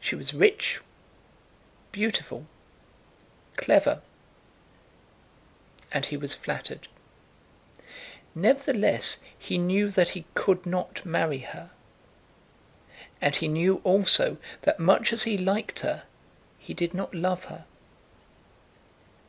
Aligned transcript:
She 0.00 0.16
was 0.16 0.34
rich, 0.34 0.80
beautiful, 1.92 2.48
clever, 3.56 4.02
and 5.92 6.04
he 6.06 6.16
was 6.16 6.34
flattered. 6.34 6.88
Nevertheless 8.34 9.20
he 9.38 9.56
knew 9.56 9.88
that 9.92 10.08
he 10.18 10.24
could 10.34 10.66
not 10.66 11.06
marry 11.06 11.38
her; 11.46 11.70
and 13.20 13.36
he 13.36 13.46
knew 13.46 13.76
also 13.84 14.36
that 14.62 14.80
much 14.80 15.12
as 15.12 15.22
he 15.22 15.38
liked 15.38 15.78
her 15.78 16.02
he 16.58 16.74
did 16.74 16.92
not 16.92 17.14
love 17.14 17.44
her. 17.44 17.66